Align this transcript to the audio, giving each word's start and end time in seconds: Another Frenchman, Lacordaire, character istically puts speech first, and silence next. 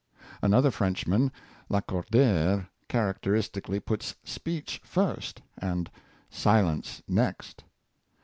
Another 0.41 0.71
Frenchman, 0.71 1.31
Lacordaire, 1.69 2.67
character 2.89 3.33
istically 3.35 3.79
puts 3.79 4.15
speech 4.23 4.81
first, 4.83 5.43
and 5.59 5.91
silence 6.31 7.03
next. 7.07 7.63